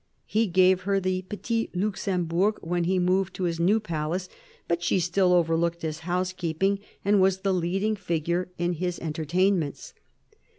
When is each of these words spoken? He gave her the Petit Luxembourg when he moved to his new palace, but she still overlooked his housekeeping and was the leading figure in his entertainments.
He 0.25 0.47
gave 0.47 0.81
her 0.89 0.99
the 0.99 1.21
Petit 1.21 1.69
Luxembourg 1.75 2.57
when 2.61 2.85
he 2.85 2.97
moved 2.97 3.35
to 3.35 3.43
his 3.43 3.59
new 3.59 3.79
palace, 3.79 4.29
but 4.67 4.81
she 4.81 4.99
still 4.99 5.31
overlooked 5.31 5.83
his 5.83 5.99
housekeeping 6.09 6.79
and 7.05 7.21
was 7.21 7.41
the 7.41 7.53
leading 7.53 7.95
figure 7.95 8.49
in 8.57 8.73
his 8.73 8.97
entertainments. 8.99 9.93